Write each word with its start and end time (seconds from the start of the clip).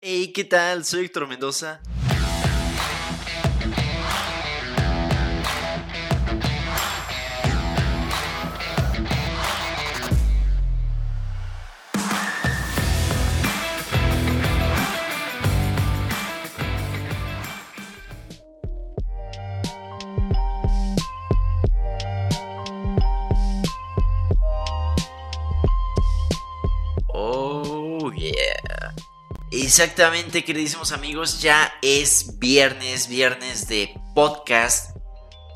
Hey, 0.00 0.32
¿qué 0.32 0.44
tal? 0.44 0.84
Soy 0.84 1.06
Héctor 1.06 1.26
Mendoza. 1.26 1.80
Exactamente, 29.80 30.44
queridísimos 30.44 30.90
amigos, 30.90 31.40
ya 31.40 31.72
es 31.82 32.36
viernes, 32.40 33.06
viernes 33.06 33.68
de 33.68 33.94
podcast. 34.12 34.96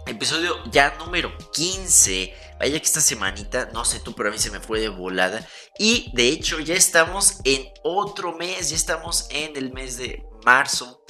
Episodio 0.06 0.62
ya 0.70 0.95
número 0.96 1.37
15. 1.52 2.32
Vaya 2.60 2.79
que 2.79 2.87
esta 2.87 3.01
semanita, 3.01 3.70
no 3.73 3.84
sé 3.84 3.98
tú, 3.98 4.15
pero 4.15 4.29
a 4.29 4.32
mí 4.32 4.38
se 4.38 4.52
me 4.52 4.60
fue 4.60 4.79
de 4.79 4.91
volada. 4.91 5.45
Y 5.77 6.12
de 6.15 6.29
hecho 6.29 6.60
ya 6.60 6.77
estamos 6.77 7.41
en 7.43 7.66
otro 7.82 8.37
mes, 8.37 8.70
ya 8.70 8.77
estamos 8.77 9.27
en 9.30 9.56
el 9.56 9.73
mes 9.73 9.96
de 9.96 10.24
marzo. 10.45 11.02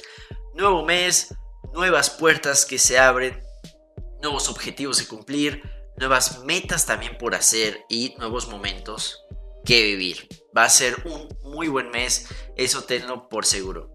Nuevo 0.55 0.83
mes, 0.83 1.35
nuevas 1.71 2.09
puertas 2.09 2.65
que 2.65 2.79
se 2.79 2.97
abren, 2.97 3.39
nuevos 4.23 4.49
objetivos 4.49 4.97
de 4.97 5.05
cumplir, 5.05 5.61
nuevas 5.97 6.39
metas 6.45 6.87
también 6.87 7.15
por 7.19 7.35
hacer 7.35 7.85
y 7.89 8.15
nuevos 8.17 8.47
momentos 8.47 9.23
que 9.65 9.83
vivir. 9.83 10.27
Va 10.55 10.65
a 10.65 10.69
ser 10.69 10.95
un 11.05 11.27
muy 11.43 11.67
buen 11.67 11.89
mes, 11.89 12.27
eso 12.57 12.83
tenlo 12.83 13.29
por 13.29 13.45
seguro. 13.45 13.93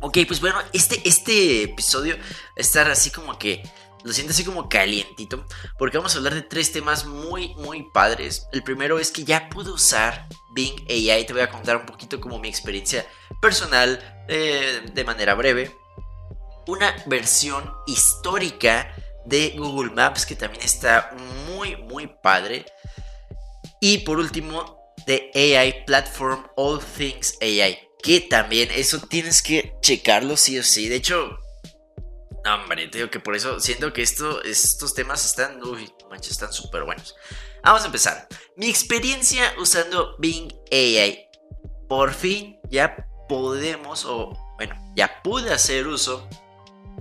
Ok, 0.00 0.18
pues 0.26 0.40
bueno, 0.40 0.58
este, 0.72 1.00
este 1.08 1.62
episodio 1.62 2.16
estar 2.56 2.90
así 2.90 3.10
como 3.10 3.38
que 3.38 3.62
lo 4.06 4.12
siento 4.12 4.32
así 4.32 4.44
como 4.44 4.68
calientito, 4.68 5.46
porque 5.78 5.96
vamos 5.96 6.14
a 6.14 6.18
hablar 6.18 6.34
de 6.34 6.42
tres 6.42 6.70
temas 6.70 7.06
muy, 7.06 7.54
muy 7.56 7.90
padres. 7.92 8.46
El 8.52 8.62
primero 8.62 9.00
es 9.00 9.10
que 9.10 9.24
ya 9.24 9.48
pude 9.48 9.70
usar 9.70 10.28
Bing 10.54 10.76
AI, 10.88 11.26
te 11.26 11.32
voy 11.32 11.42
a 11.42 11.50
contar 11.50 11.76
un 11.76 11.86
poquito 11.86 12.20
como 12.20 12.38
mi 12.38 12.48
experiencia 12.48 13.04
personal 13.42 14.24
eh, 14.28 14.82
de 14.92 15.04
manera 15.04 15.34
breve. 15.34 15.76
Una 16.68 16.94
versión 17.06 17.72
histórica 17.86 18.94
de 19.24 19.54
Google 19.58 19.90
Maps 19.90 20.24
que 20.24 20.36
también 20.36 20.62
está 20.62 21.10
muy, 21.48 21.76
muy 21.76 22.06
padre. 22.06 22.64
Y 23.80 23.98
por 23.98 24.18
último, 24.18 24.75
de 25.06 25.30
AI 25.34 25.84
Platform 25.86 26.46
All 26.56 26.80
Things 26.80 27.38
AI. 27.40 27.78
Que 28.02 28.20
también 28.20 28.68
eso 28.72 29.00
tienes 29.00 29.42
que 29.42 29.74
checarlo 29.80 30.36
sí 30.36 30.58
o 30.58 30.62
sí. 30.62 30.88
De 30.88 30.96
hecho, 30.96 31.38
no, 32.46 32.54
hombre, 32.54 32.86
te 32.86 32.98
digo 32.98 33.10
que 33.10 33.18
por 33.18 33.34
eso 33.34 33.58
siento 33.58 33.92
que 33.92 34.02
esto, 34.02 34.40
estos 34.44 34.94
temas 34.94 35.24
están, 35.24 35.60
uy, 35.64 35.92
están 36.22 36.52
súper 36.52 36.84
buenos. 36.84 37.16
Vamos 37.64 37.82
a 37.82 37.86
empezar. 37.86 38.28
Mi 38.56 38.68
experiencia 38.68 39.52
usando 39.58 40.16
Bing 40.18 40.52
AI. 40.70 41.28
Por 41.88 42.14
fin 42.14 42.60
ya 42.70 43.08
podemos, 43.28 44.04
o 44.04 44.32
bueno, 44.56 44.76
ya 44.94 45.22
pude 45.24 45.52
hacer 45.52 45.88
uso 45.88 46.28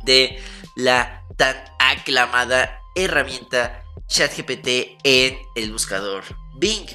de 0.04 0.42
la 0.76 1.24
tan 1.38 1.56
aclamada 1.78 2.80
herramienta 2.96 3.84
ChatGPT 4.08 4.98
en 5.04 5.38
el 5.56 5.72
buscador 5.72 6.24
Bing. 6.58 6.88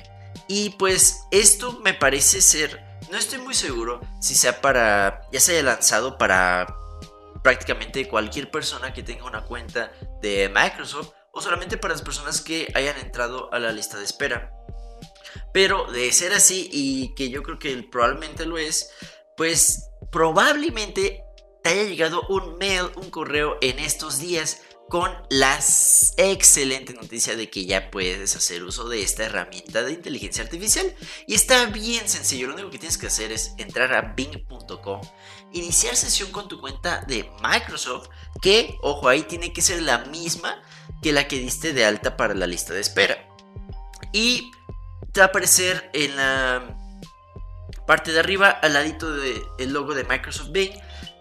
Y 0.52 0.70
pues 0.70 1.28
esto 1.30 1.78
me 1.84 1.94
parece 1.94 2.40
ser, 2.40 2.82
no 3.08 3.16
estoy 3.16 3.38
muy 3.38 3.54
seguro 3.54 4.00
si 4.20 4.34
sea 4.34 4.60
para, 4.60 5.20
ya 5.30 5.38
se 5.38 5.52
haya 5.52 5.62
lanzado 5.62 6.18
para 6.18 6.76
prácticamente 7.44 8.08
cualquier 8.08 8.50
persona 8.50 8.92
que 8.92 9.04
tenga 9.04 9.26
una 9.26 9.44
cuenta 9.44 9.92
de 10.20 10.48
Microsoft 10.48 11.10
o 11.30 11.40
solamente 11.40 11.76
para 11.76 11.94
las 11.94 12.02
personas 12.02 12.40
que 12.40 12.66
hayan 12.74 12.98
entrado 12.98 13.48
a 13.54 13.60
la 13.60 13.70
lista 13.70 13.96
de 13.96 14.04
espera. 14.04 14.52
Pero 15.54 15.84
de 15.92 16.10
ser 16.10 16.32
así 16.32 16.68
y 16.72 17.14
que 17.14 17.30
yo 17.30 17.44
creo 17.44 17.60
que 17.60 17.84
probablemente 17.84 18.44
lo 18.44 18.58
es, 18.58 18.90
pues 19.36 19.90
probablemente 20.10 21.22
te 21.62 21.70
haya 21.70 21.84
llegado 21.84 22.22
un 22.28 22.58
mail, 22.58 22.90
un 22.96 23.08
correo 23.10 23.56
en 23.60 23.78
estos 23.78 24.18
días 24.18 24.62
con 24.90 25.10
la 25.30 25.56
excelente 26.16 26.92
noticia 26.94 27.36
de 27.36 27.48
que 27.48 27.64
ya 27.64 27.92
puedes 27.92 28.34
hacer 28.34 28.64
uso 28.64 28.88
de 28.88 29.02
esta 29.02 29.22
herramienta 29.22 29.84
de 29.84 29.92
inteligencia 29.92 30.42
artificial. 30.42 30.92
Y 31.28 31.34
está 31.34 31.66
bien 31.66 32.08
sencillo, 32.08 32.48
lo 32.48 32.54
único 32.54 32.70
que 32.70 32.80
tienes 32.80 32.98
que 32.98 33.06
hacer 33.06 33.30
es 33.30 33.54
entrar 33.56 33.94
a 33.94 34.14
bing.com, 34.16 35.00
iniciar 35.52 35.94
sesión 35.94 36.32
con 36.32 36.48
tu 36.48 36.60
cuenta 36.60 37.04
de 37.06 37.30
Microsoft, 37.40 38.08
que, 38.42 38.76
ojo, 38.82 39.08
ahí 39.08 39.22
tiene 39.22 39.52
que 39.52 39.62
ser 39.62 39.80
la 39.80 39.98
misma 40.06 40.60
que 41.02 41.12
la 41.12 41.28
que 41.28 41.38
diste 41.38 41.72
de 41.72 41.84
alta 41.84 42.16
para 42.16 42.34
la 42.34 42.48
lista 42.48 42.74
de 42.74 42.80
espera. 42.80 43.16
Y 44.12 44.50
te 45.12 45.20
va 45.20 45.26
a 45.26 45.28
aparecer 45.28 45.88
en 45.94 46.16
la 46.16 46.76
parte 47.86 48.10
de 48.10 48.18
arriba, 48.18 48.50
al 48.50 48.72
ladito 48.72 49.12
del 49.12 49.72
logo 49.72 49.94
de 49.94 50.02
Microsoft 50.02 50.50
Bing, 50.50 50.72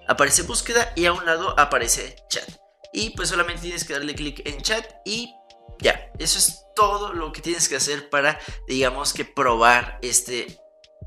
aparece 0.07 0.41
búsqueda 0.41 0.91
y 0.95 1.05
a 1.05 1.13
un 1.13 1.23
lado 1.23 1.53
aparece 1.59 2.15
chat. 2.29 2.49
Y 2.93 3.11
pues 3.11 3.29
solamente 3.29 3.61
tienes 3.61 3.85
que 3.85 3.93
darle 3.93 4.15
clic 4.15 4.41
en 4.45 4.61
chat 4.61 4.85
y 5.05 5.33
ya, 5.81 6.11
eso 6.19 6.37
es 6.37 6.65
todo 6.75 7.13
lo 7.13 7.31
que 7.31 7.41
tienes 7.41 7.69
que 7.69 7.75
hacer 7.75 8.09
para, 8.09 8.39
digamos 8.67 9.13
que 9.13 9.25
probar 9.25 9.99
este 10.01 10.59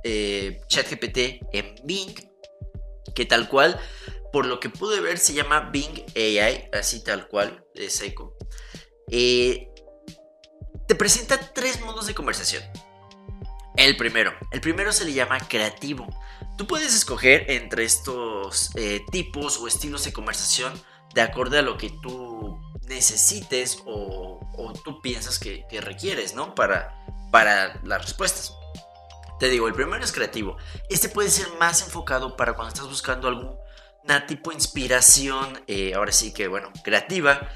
eh, 0.03 0.61
chat 0.69 0.89
GPT 0.91 1.45
en 1.53 1.75
Bing, 1.85 2.15
que 3.15 3.27
tal 3.27 3.49
cual, 3.49 3.79
por 4.33 4.47
lo 4.47 4.61
que 4.61 4.71
pude 4.71 5.01
ver, 5.01 5.19
se 5.19 5.35
llama 5.35 5.71
Bing 5.71 6.05
AI, 6.17 6.71
así 6.73 7.05
tal 7.05 7.29
cual, 7.29 7.65
de 7.75 7.91
seco. 7.91 8.37
Eh, 9.11 9.69
te 10.89 10.95
presenta 10.95 11.39
tres 11.53 11.81
modos 11.83 12.07
de 12.07 12.15
conversación. 12.15 12.63
El 13.77 13.97
primero, 13.97 14.33
el 14.51 14.61
primero 14.61 14.93
se 14.93 15.05
le 15.05 15.13
llama 15.13 15.39
creativo. 15.49 16.07
Tú 16.57 16.67
puedes 16.67 16.95
escoger 16.95 17.51
entre 17.51 17.85
estos 17.85 18.71
eh, 18.77 19.01
tipos 19.11 19.59
o 19.59 19.67
estilos 19.67 20.05
de 20.05 20.13
conversación 20.13 20.73
de 21.15 21.21
acuerdo 21.21 21.59
a 21.59 21.63
lo 21.63 21.77
que 21.77 21.91
tú 22.03 22.61
necesites 22.89 23.83
o, 23.87 24.41
tú 24.85 25.01
piensas 25.01 25.39
que, 25.39 25.65
requieres, 25.81 26.35
¿no? 26.35 26.55
Para, 26.55 27.05
para 27.31 27.81
las 27.85 28.03
respuestas. 28.03 28.55
Te 29.39 29.49
digo, 29.49 29.67
el 29.67 29.75
primero 29.75 30.03
es 30.05 30.13
creativo. 30.13 30.57
Este 30.89 31.09
puede 31.09 31.29
ser 31.31 31.47
más 31.59 31.83
enfocado 31.83 32.37
para 32.37 32.55
cuando 32.55 32.73
estás 32.73 32.89
buscando 32.89 33.29
alguna 33.29 34.27
tipo 34.27 34.51
de 34.51 34.57
inspiración, 34.57 35.63
eh, 35.67 35.95
ahora 35.95 36.13
sí 36.13 36.33
que, 36.33 36.49
bueno, 36.49 36.73
creativa, 36.85 37.49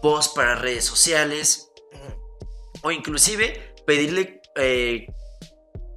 post 0.00 0.34
para 0.34 0.54
redes 0.54 0.84
sociales 0.84 1.72
o 2.82 2.90
inclusive 2.90 3.74
pedirle 3.86 4.42
eh, 4.56 5.06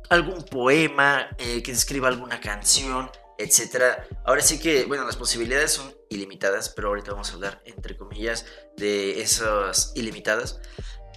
algún 0.09 0.43
poema, 0.43 1.29
eh, 1.37 1.61
que 1.63 1.71
escriba 1.71 2.07
alguna 2.07 2.39
canción, 2.39 3.09
etcétera. 3.37 4.07
Ahora 4.23 4.41
sí 4.41 4.59
que, 4.59 4.85
bueno, 4.85 5.05
las 5.05 5.17
posibilidades 5.17 5.73
son 5.73 5.93
ilimitadas, 6.15 6.69
pero 6.69 6.89
ahorita 6.89 7.11
vamos 7.11 7.29
a 7.29 7.33
hablar, 7.33 7.61
entre 7.65 7.95
comillas, 7.95 8.45
de 8.77 9.21
esas 9.21 9.91
ilimitadas. 9.95 10.59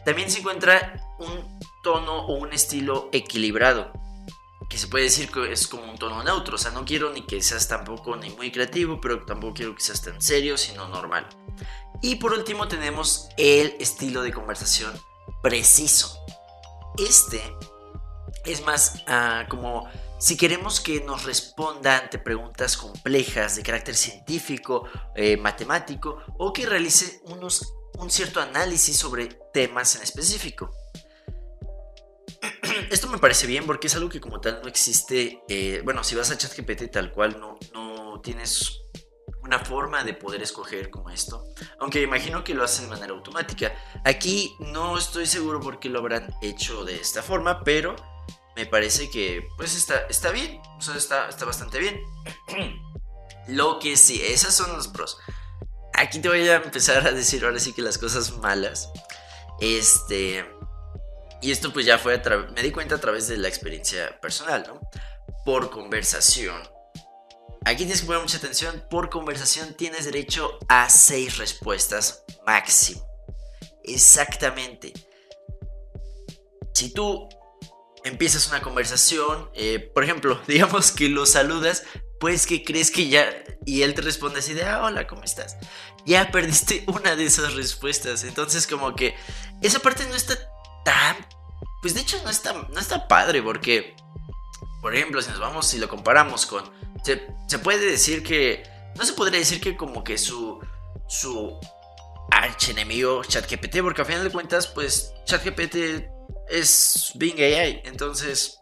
También 0.04 0.30
se 0.30 0.40
encuentra 0.40 1.00
un 1.18 1.58
tono 1.82 2.26
o 2.26 2.34
un 2.34 2.52
estilo 2.52 3.08
equilibrado, 3.12 3.92
que 4.68 4.76
se 4.76 4.88
puede 4.88 5.04
decir 5.04 5.30
que 5.30 5.50
es 5.50 5.66
como 5.66 5.90
un 5.90 5.98
tono 5.98 6.22
neutro, 6.22 6.56
o 6.56 6.58
sea, 6.58 6.70
no 6.70 6.84
quiero 6.84 7.10
ni 7.10 7.22
que 7.22 7.42
seas 7.42 7.68
tampoco 7.68 8.16
ni 8.16 8.30
muy 8.30 8.52
creativo, 8.52 9.00
pero 9.00 9.24
tampoco 9.24 9.54
quiero 9.54 9.74
que 9.74 9.82
seas 9.82 10.02
tan 10.02 10.20
serio, 10.20 10.58
sino 10.58 10.86
normal. 10.88 11.26
Y 12.02 12.16
por 12.16 12.32
último 12.32 12.68
tenemos 12.68 13.28
el 13.36 13.74
estilo 13.80 14.22
de 14.22 14.32
conversación 14.32 14.92
preciso. 15.42 16.18
Este 16.98 17.40
es 18.44 18.64
más 18.64 19.02
ah, 19.06 19.46
como 19.48 19.88
si 20.18 20.36
queremos 20.36 20.80
que 20.80 21.00
nos 21.00 21.24
responda 21.24 21.98
ante 21.98 22.18
preguntas 22.18 22.76
complejas 22.76 23.56
de 23.56 23.62
carácter 23.62 23.94
científico, 23.94 24.88
eh, 25.14 25.36
matemático 25.36 26.22
o 26.38 26.52
que 26.52 26.66
realice 26.66 27.20
unos, 27.24 27.74
un 27.98 28.10
cierto 28.10 28.40
análisis 28.40 28.96
sobre 28.96 29.28
temas 29.52 29.94
en 29.96 30.02
específico. 30.02 30.70
Esto 32.90 33.08
me 33.08 33.18
parece 33.18 33.46
bien 33.46 33.64
porque 33.64 33.86
es 33.86 33.94
algo 33.94 34.08
que 34.08 34.20
como 34.20 34.40
tal 34.40 34.60
no 34.62 34.68
existe. 34.68 35.42
Eh, 35.48 35.82
bueno, 35.84 36.02
si 36.02 36.16
vas 36.16 36.30
a 36.30 36.36
ChatGPT 36.36 36.90
tal 36.90 37.12
cual 37.12 37.38
no, 37.38 37.58
no 37.72 38.20
tienes 38.20 38.82
una 39.42 39.60
forma 39.60 40.04
de 40.04 40.14
poder 40.14 40.42
escoger 40.42 40.90
como 40.90 41.10
esto. 41.10 41.44
Aunque 41.78 42.02
imagino 42.02 42.42
que 42.42 42.54
lo 42.54 42.64
hacen 42.64 42.86
de 42.86 42.90
manera 42.90 43.12
automática. 43.12 43.72
Aquí 44.04 44.52
no 44.58 44.98
estoy 44.98 45.26
seguro 45.26 45.60
por 45.60 45.78
qué 45.78 45.88
lo 45.88 46.00
habrán 46.00 46.34
hecho 46.42 46.84
de 46.84 46.96
esta 46.96 47.22
forma, 47.22 47.62
pero 47.62 47.96
me 48.58 48.66
parece 48.66 49.08
que 49.08 49.48
pues 49.56 49.76
está, 49.76 50.06
está 50.10 50.32
bien, 50.32 50.60
o 50.60 50.92
está, 50.92 51.28
está 51.28 51.44
bastante 51.44 51.78
bien. 51.78 52.02
Lo 53.46 53.78
que 53.78 53.96
sí, 53.96 54.20
esos 54.20 54.52
son 54.52 54.76
los 54.76 54.88
pros. 54.88 55.16
Aquí 55.94 56.18
te 56.18 56.28
voy 56.28 56.46
a 56.48 56.56
empezar 56.56 57.06
a 57.06 57.12
decir 57.12 57.44
ahora 57.44 57.60
sí 57.60 57.72
que 57.72 57.82
las 57.82 57.98
cosas 57.98 58.36
malas. 58.38 58.90
Este... 59.60 60.44
Y 61.40 61.52
esto 61.52 61.72
pues 61.72 61.86
ya 61.86 61.98
fue, 61.98 62.16
a 62.16 62.36
me 62.52 62.62
di 62.62 62.72
cuenta 62.72 62.96
a 62.96 63.00
través 63.00 63.28
de 63.28 63.36
la 63.36 63.46
experiencia 63.46 64.18
personal, 64.20 64.64
¿no? 64.66 64.80
Por 65.44 65.70
conversación. 65.70 66.60
aquí 67.64 67.76
tienes 67.78 68.00
que 68.00 68.08
poner 68.08 68.22
mucha 68.22 68.38
atención. 68.38 68.84
Por 68.90 69.08
conversación 69.08 69.74
tienes 69.74 70.04
derecho 70.04 70.58
a 70.68 70.90
6 70.90 71.38
respuestas 71.38 72.24
máximo. 72.44 73.06
Exactamente. 73.84 74.92
Si 76.74 76.92
tú 76.92 77.28
empiezas 78.08 78.48
una 78.48 78.60
conversación, 78.60 79.50
eh, 79.54 79.78
por 79.78 80.04
ejemplo, 80.04 80.40
digamos 80.46 80.92
que 80.92 81.08
lo 81.08 81.26
saludas, 81.26 81.84
pues 82.20 82.46
que 82.46 82.64
crees 82.64 82.90
que 82.90 83.08
ya, 83.08 83.30
y 83.64 83.82
él 83.82 83.94
te 83.94 84.02
responde 84.02 84.40
así 84.40 84.54
de, 84.54 84.64
ah, 84.64 84.82
hola, 84.82 85.06
¿cómo 85.06 85.22
estás? 85.22 85.56
Ya 86.04 86.30
perdiste 86.30 86.84
una 86.88 87.16
de 87.16 87.24
esas 87.24 87.54
respuestas, 87.54 88.24
entonces 88.24 88.66
como 88.66 88.94
que 88.94 89.14
esa 89.62 89.78
parte 89.78 90.04
no 90.06 90.14
está 90.14 90.36
tan, 90.84 91.16
pues 91.80 91.94
de 91.94 92.00
hecho 92.00 92.20
no 92.24 92.30
está, 92.30 92.52
no 92.52 92.80
está 92.80 93.06
padre, 93.06 93.42
porque, 93.42 93.94
por 94.82 94.94
ejemplo, 94.94 95.22
si 95.22 95.30
nos 95.30 95.40
vamos, 95.40 95.66
si 95.66 95.78
lo 95.78 95.88
comparamos 95.88 96.46
con, 96.46 96.64
se, 97.04 97.26
se 97.46 97.58
puede 97.58 97.86
decir 97.90 98.22
que, 98.22 98.64
no 98.96 99.04
se 99.04 99.12
podría 99.12 99.38
decir 99.38 99.60
que 99.60 99.76
como 99.76 100.02
que 100.02 100.18
su, 100.18 100.60
su 101.06 101.58
archenemigo 102.30 103.22
ChatGPT, 103.24 103.80
porque 103.80 104.02
a 104.02 104.04
final 104.04 104.24
de 104.24 104.30
cuentas, 104.30 104.66
pues 104.66 105.14
ChatGPT 105.24 106.17
es 106.50 107.12
Bing 107.14 107.38
AI, 107.38 107.82
entonces, 107.84 108.58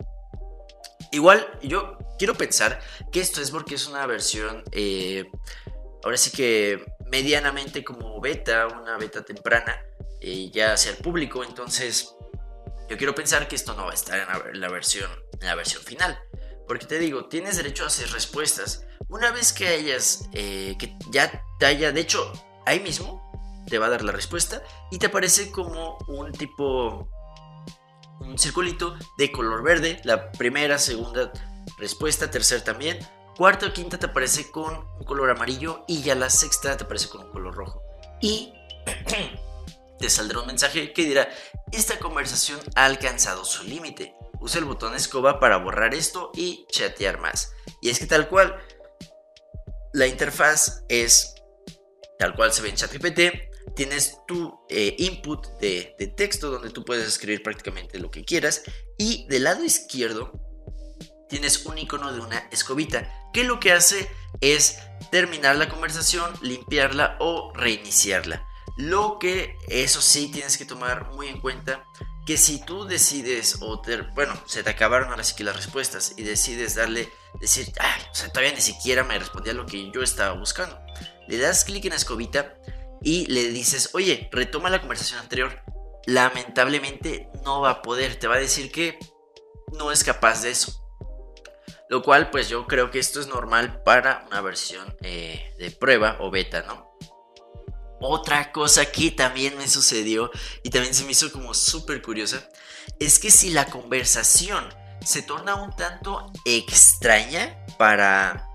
igual 1.13 1.47
yo 1.63 1.99
quiero 2.19 2.35
pensar 2.35 2.81
que 3.13 3.21
esto 3.21 3.41
es 3.41 3.51
porque 3.51 3.75
es 3.75 3.87
una 3.87 4.07
versión, 4.07 4.65
eh, 4.73 5.25
ahora 6.03 6.17
sí 6.17 6.31
que 6.31 6.85
medianamente 7.07 7.85
como 7.85 8.21
beta, 8.21 8.67
una 8.67 8.97
beta 8.99 9.25
temprana, 9.25 9.81
eh, 10.21 10.51
ya 10.53 10.73
hacia 10.73 10.91
el 10.91 10.97
público. 10.99 11.45
Entonces, 11.45 12.15
yo 12.89 12.97
quiero 12.97 13.15
pensar 13.15 13.49
que 13.49 13.57
esto 13.57 13.75
no 13.75 13.85
va 13.85 13.93
a 13.93 13.95
estar 13.95 14.19
en 14.53 14.61
la, 14.61 14.69
versión, 14.69 15.11
en 15.41 15.47
la 15.47 15.55
versión 15.55 15.83
final. 15.83 16.19
Porque 16.67 16.87
te 16.87 16.99
digo, 16.99 17.27
tienes 17.27 17.57
derecho 17.57 17.85
a 17.85 17.89
hacer 17.89 18.11
respuestas. 18.11 18.87
Una 19.09 19.31
vez 19.31 19.53
que 19.53 19.69
hayas, 19.69 20.29
eh, 20.33 20.75
que 20.79 20.97
ya 21.11 21.43
te 21.59 21.67
haya, 21.67 21.93
de 21.93 22.01
hecho, 22.01 22.33
ahí 22.65 22.81
mismo 22.81 23.23
te 23.69 23.79
va 23.79 23.87
a 23.87 23.91
dar 23.91 24.03
la 24.03 24.13
respuesta 24.13 24.63
y 24.91 24.99
te 24.99 25.07
aparece 25.07 25.51
como 25.51 25.99
un 26.09 26.33
tipo, 26.33 27.09
un 28.21 28.39
circulito 28.39 28.97
de 29.19 29.33
color 29.33 29.63
verde. 29.63 30.01
La 30.05 30.33
primera, 30.33 30.79
segunda, 30.79 31.33
respuesta, 31.79 32.31
tercera 32.31 32.63
también, 32.65 32.99
cuarta 33.37 33.67
o 33.67 33.73
quinta 33.73 33.99
te 33.99 34.07
aparece 34.07 34.51
con 34.51 34.89
un 34.99 35.05
color 35.05 35.31
amarillo 35.31 35.85
y 35.87 36.03
ya 36.03 36.15
la 36.15 36.31
sexta 36.31 36.77
te 36.77 36.85
aparece 36.85 37.09
con 37.09 37.27
un 37.27 37.33
color 37.33 37.55
rojo. 37.55 37.83
Y 38.21 38.53
te 39.99 40.11
saldrá 40.11 40.41
un 40.41 40.47
mensaje 40.47 40.93
que 40.93 41.05
dirá, 41.05 41.29
esta 41.73 41.99
conversación 41.99 42.61
ha 42.75 42.85
alcanzado 42.85 43.45
su 43.45 43.65
límite. 43.65 44.15
Usa 44.41 44.59
el 44.59 44.67
botón 44.67 44.95
escoba 44.95 45.41
para 45.41 45.57
borrar 45.57 45.95
esto 45.95 46.31
y 46.35 46.67
chatear 46.71 47.21
más. 47.21 47.53
Y 47.81 47.91
es 47.91 47.99
que 47.99 48.07
tal 48.07 48.29
cual, 48.29 48.59
la 49.93 50.07
interfaz 50.07 50.85
es 50.89 51.35
tal 52.19 52.35
cual 52.35 52.53
se 52.53 52.63
ve 52.63 52.71
en 52.71 52.77
ChatGPT. 52.77 53.21
Tienes 53.75 54.19
tu 54.27 54.59
eh, 54.69 54.95
input 54.99 55.47
de, 55.61 55.95
texto 56.17 56.51
donde 56.51 56.71
tú 56.71 56.85
puedes 56.85 57.07
escribir 57.07 57.43
prácticamente 57.43 57.99
lo 57.99 58.11
que 58.11 58.25
quieras. 58.25 58.63
Y 58.97 59.27
del 59.29 59.45
lado 59.45 59.65
izquierdo 59.65 60.33
tienes 61.29 61.65
un 61.67 61.77
icono 61.79 62.13
de 62.13 62.21
una 62.21 62.39
escobita, 62.51 63.13
que 63.33 63.45
lo 63.45 63.59
que 63.59 63.73
hace 63.73 64.09
es 64.41 64.79
terminar 65.11 65.57
la 65.57 65.69
conversación, 65.69 66.33
limpiarla 66.41 67.17
o 67.21 67.53
reiniciarla. 67.55 68.47
Lo 68.77 69.19
que 69.19 69.57
eso 69.69 70.01
sí 70.01 70.31
tienes 70.33 70.57
que 70.59 70.67
tomar 70.67 71.11
muy 71.13 71.29
en 71.29 71.41
cuenta 71.41 71.85
que 72.27 72.37
si 72.37 72.61
tú 72.61 72.85
decides 72.85 73.59
o 73.61 73.83
bueno, 74.15 74.35
se 74.47 74.63
te 74.63 74.71
acabaron 74.71 75.11
ahora 75.11 75.23
sí 75.23 75.35
que 75.37 75.45
las 75.45 75.57
respuestas 75.57 76.13
y 76.17 76.25
decides 76.25 76.75
darle 76.75 77.09
decir, 77.41 77.73
ay, 77.79 78.03
o 78.11 78.15
sea, 78.15 78.29
todavía 78.31 78.53
ni 78.53 78.61
siquiera 78.61 79.05
me 79.05 79.19
respondía 79.19 79.53
lo 79.53 79.65
que 79.65 79.91
yo 79.93 80.03
estaba 80.03 80.35
buscando. 80.35 80.77
Le 81.29 81.39
das 81.39 81.65
clic 81.65 81.85
en 81.85 81.91
la 81.91 81.97
escobita 81.97 82.59
y 83.07 83.25
le 83.27 83.53
dices, 83.53 83.91
"Oye, 83.93 84.29
retoma 84.33 84.69
la 84.69 84.81
conversación 84.81 85.21
anterior." 85.21 85.63
Lamentablemente 86.07 87.29
no 87.45 87.61
va 87.61 87.71
a 87.71 87.83
poder, 87.83 88.17
te 88.17 88.27
va 88.27 88.35
a 88.35 88.41
decir 88.41 88.73
que 88.73 88.99
no 89.79 89.93
es 89.93 90.03
capaz 90.03 90.43
de 90.43 90.51
eso. 90.51 90.83
Lo 91.89 92.03
cual 92.03 92.31
pues 92.31 92.49
yo 92.49 92.67
creo 92.67 92.91
que 92.91 92.99
esto 92.99 93.21
es 93.21 93.29
normal 93.29 93.81
para 93.85 94.25
una 94.27 94.41
versión 94.41 94.97
eh, 95.03 95.55
de 95.57 95.71
prueba 95.71 96.17
o 96.19 96.33
beta, 96.33 96.63
¿no? 96.63 96.99
Otra 98.01 98.51
cosa 98.51 98.87
que 98.87 99.13
también 99.13 99.57
me 99.57 99.69
sucedió 99.69 100.33
y 100.65 100.71
también 100.71 100.93
se 100.93 101.05
me 101.05 101.13
hizo 101.13 101.31
como 101.31 101.55
súper 101.55 102.03
curiosa 102.03 102.49
es 102.99 103.21
que 103.21 103.31
si 103.31 103.51
la 103.51 103.67
conversación 103.67 104.69
se 105.05 105.23
torna 105.23 105.55
un 105.55 105.75
tanto 105.77 106.33
extraña 106.45 107.65
para, 107.79 108.49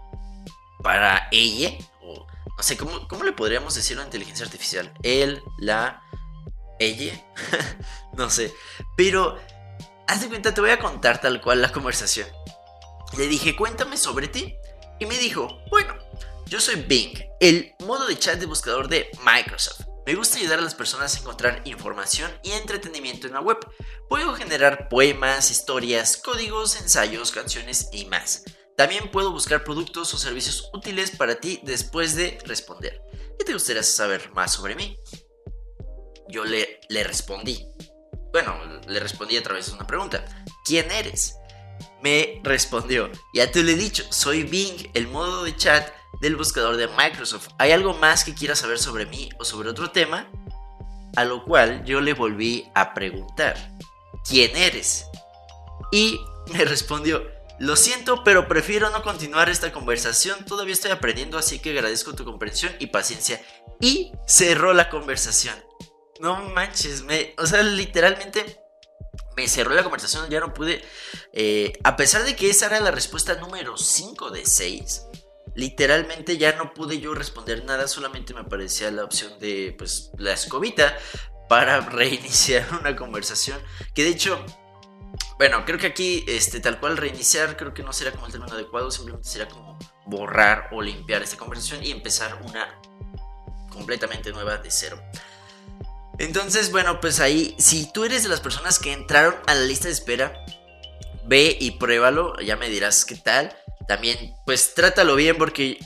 para 0.84 1.30
ella, 1.32 1.72
no 2.58 2.64
sé, 2.64 2.78
¿cómo, 2.78 3.08
¿cómo 3.08 3.24
le 3.24 3.34
podríamos 3.34 3.76
decir 3.76 3.98
una 3.98 4.06
inteligencia 4.06 4.46
artificial? 4.46 4.94
Él, 5.04 5.42
la, 5.60 6.04
ella, 6.80 7.14
no 8.14 8.30
sé, 8.30 8.54
pero 8.96 9.38
haz 10.08 10.22
de 10.22 10.30
cuenta, 10.30 10.54
te 10.54 10.62
voy 10.62 10.72
a 10.72 10.80
contar 10.80 11.22
tal 11.22 11.42
cual 11.42 11.62
la 11.62 11.72
conversación. 11.72 12.28
Le 13.18 13.28
dije, 13.28 13.56
cuéntame 13.56 13.98
sobre 13.98 14.28
ti. 14.28 14.56
Y 15.00 15.06
me 15.06 15.18
dijo, 15.18 15.60
bueno, 15.72 15.96
yo 16.46 16.60
soy 16.60 16.76
Bing, 16.76 17.18
el 17.40 17.74
modo 17.80 18.06
de 18.06 18.20
chat 18.20 18.40
de 18.40 18.46
buscador 18.46 18.88
de 18.88 19.10
Microsoft. 19.26 19.82
Me 20.06 20.16
gusta 20.16 20.38
ayudar 20.38 20.60
a 20.60 20.64
las 20.64 20.76
personas 20.76 21.16
a 21.16 21.20
encontrar 21.20 21.62
información 21.66 22.32
y 22.44 22.52
entretenimiento 22.52 23.28
en 23.28 23.34
la 23.34 23.42
web. 23.42 23.58
Puedo 24.10 24.34
generar 24.34 24.90
poemas, 24.90 25.50
historias, 25.50 26.18
códigos, 26.18 26.80
ensayos, 26.80 27.32
canciones 27.32 27.90
y 27.92 28.06
más. 28.06 28.44
También 28.82 29.12
puedo 29.12 29.32
buscar 29.32 29.64
productos 29.64 30.12
o 30.12 30.18
servicios 30.18 30.72
útiles 30.74 31.12
para 31.12 31.40
ti 31.40 31.60
después 31.62 32.16
de 32.16 32.40
responder. 32.48 33.00
¿Qué 33.38 33.46
te 33.46 33.54
gustaría 33.54 33.84
saber 33.84 34.32
más 34.34 34.54
sobre 34.54 34.74
mí? 34.74 34.98
Yo 36.30 36.44
le, 36.46 36.80
le 36.90 37.04
respondí. 37.04 37.64
Bueno, 38.32 38.58
le 38.88 39.00
respondí 39.00 39.38
a 39.38 39.44
través 39.44 39.68
de 39.68 39.74
una 39.74 39.86
pregunta. 39.86 40.26
¿Quién 40.66 40.90
eres? 40.90 41.36
me 42.02 42.42
respondió, 42.44 43.12
ya 43.36 43.52
te 43.52 43.62
lo 43.62 43.70
he 43.70 43.76
dicho, 43.76 44.04
soy 44.10 44.42
Bing, 44.42 44.90
el 44.96 45.08
modo 45.08 45.44
de 45.44 45.56
chat 45.56 45.88
del 46.20 46.36
buscador 46.36 46.76
de 46.76 46.88
Microsoft. 46.88 47.50
¿Hay 47.60 47.74
algo 47.74 47.94
más 47.94 48.24
que 48.24 48.34
quieras 48.34 48.58
saber 48.58 48.80
sobre 48.80 49.06
mí 49.06 49.30
o 49.38 49.46
sobre 49.46 49.70
otro 49.70 49.92
tema? 49.92 50.28
A 51.16 51.24
lo 51.24 51.46
cual 51.46 51.84
yo 51.86 52.02
le 52.02 52.16
volví 52.16 52.68
a 52.74 52.96
preguntar, 52.96 53.56
¿quién 54.28 54.58
eres? 54.58 55.06
Y 55.92 56.20
me 56.52 56.66
respondió, 56.66 57.24
lo 57.62 57.76
siento, 57.76 58.24
pero 58.24 58.48
prefiero 58.48 58.90
no 58.90 59.04
continuar 59.04 59.48
esta 59.48 59.72
conversación. 59.72 60.46
Todavía 60.46 60.74
estoy 60.74 60.90
aprendiendo, 60.90 61.38
así 61.38 61.60
que 61.60 61.70
agradezco 61.70 62.16
tu 62.16 62.26
comprensión 62.26 62.74
y 62.80 62.88
paciencia. 62.88 63.40
Y 63.80 64.12
cerró 64.26 64.74
la 64.74 64.90
conversación. 64.90 65.54
No 66.20 66.42
manches, 66.56 67.04
me, 67.04 67.36
o 67.38 67.46
sea, 67.46 67.62
literalmente 67.62 68.60
me 69.38 69.48
cerró 69.48 69.76
la 69.76 69.84
conversación, 69.84 70.28
ya 70.30 70.40
no 70.40 70.56
pude, 70.56 70.84
eh, 71.34 71.74
a 71.84 71.96
pesar 71.96 72.24
de 72.24 72.36
que 72.36 72.50
esa 72.50 72.66
era 72.66 72.80
la 72.80 72.90
respuesta 72.90 73.36
número 73.36 73.78
5 73.78 74.32
de 74.32 74.44
6, 74.44 75.04
literalmente 75.56 76.40
ya 76.40 76.56
no 76.56 76.74
pude 76.74 77.00
yo 77.00 77.14
responder 77.14 77.64
nada, 77.66 77.88
solamente 77.88 78.34
me 78.34 78.40
aparecía 78.40 78.90
la 78.90 79.04
opción 79.04 79.38
de, 79.40 79.76
pues, 79.78 80.10
la 80.18 80.34
escobita 80.34 80.98
para 81.48 81.80
reiniciar 81.92 82.68
una 82.80 82.96
conversación, 82.96 83.62
que 83.94 84.04
de 84.04 84.10
hecho... 84.10 84.44
Bueno, 85.38 85.66
creo 85.66 85.80
que 85.80 85.88
aquí, 85.88 86.24
este, 86.28 86.60
tal 86.60 86.80
cual 86.80 86.98
reiniciar, 86.98 87.58
creo 87.58 87.74
que 87.74 87.84
no 87.84 87.94
será 87.94 88.12
como 88.12 88.28
el 88.28 88.32
término 88.32 88.54
adecuado, 88.54 88.92
simplemente 88.92 89.28
será 89.28 89.48
como 89.48 89.78
borrar 90.06 90.70
o 90.72 90.82
limpiar 90.82 91.24
esta 91.24 91.38
conversación 91.38 91.84
y 91.84 91.92
empezar 91.92 92.40
una 92.44 92.80
completamente 93.70 94.32
nueva 94.32 94.58
de 94.58 94.70
cero. 94.70 95.02
Entonces, 96.20 96.72
bueno, 96.72 97.00
pues 97.00 97.20
ahí, 97.20 97.56
si 97.58 97.92
tú 97.92 98.04
eres 98.04 98.24
de 98.24 98.30
las 98.30 98.42
personas 98.42 98.78
que 98.78 98.94
entraron 98.94 99.36
a 99.48 99.56
la 99.56 99.62
lista 99.62 99.88
de 99.88 99.94
espera, 99.94 100.46
ve 101.26 101.58
y 101.60 101.72
pruébalo, 101.72 102.38
ya 102.40 102.56
me 102.56 102.70
dirás 102.70 103.06
qué 103.06 103.16
tal. 103.16 103.56
También, 103.88 104.36
pues 104.46 104.76
trátalo 104.76 105.16
bien 105.16 105.38
porque... 105.38 105.80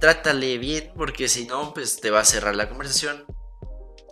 Trátale 0.00 0.56
bien 0.56 0.92
porque 0.96 1.28
si 1.28 1.44
no, 1.44 1.74
pues 1.74 2.00
te 2.00 2.10
va 2.10 2.20
a 2.20 2.24
cerrar 2.24 2.56
la 2.56 2.70
conversación. 2.70 3.26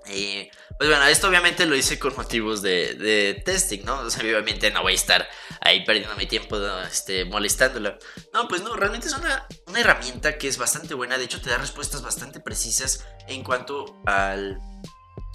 Y 0.06 0.50
pues 0.78 0.90
bueno, 0.90 1.04
esto 1.06 1.28
obviamente 1.28 1.66
lo 1.66 1.76
hice 1.76 1.98
con 1.98 2.14
motivos 2.16 2.62
de, 2.62 3.42
testing, 3.44 3.84
¿no? 3.84 4.00
O 4.00 4.10
sea, 4.10 4.22
obviamente 4.22 4.70
no 4.70 4.82
voy 4.82 4.92
a 4.92 4.96
estar 4.96 5.28
ahí 5.60 5.84
perdiendo 5.84 6.14
mi 6.16 6.26
tiempo 6.26 6.58
este, 6.90 7.24
molestándola. 7.24 7.98
No, 8.32 8.48
pues 8.48 8.62
no, 8.62 8.74
realmente 8.76 9.06
es 9.06 9.14
una, 9.14 9.46
una 9.66 9.80
herramienta 9.80 10.36
que 10.36 10.48
es 10.48 10.58
bastante 10.58 10.94
buena. 10.94 11.16
De 11.16 11.24
hecho, 11.24 11.40
te 11.40 11.50
da 11.50 11.58
respuestas 11.58 12.02
bastante 12.02 12.40
precisas 12.40 13.06
en 13.28 13.42
cuanto 13.42 14.02
al 14.06 14.58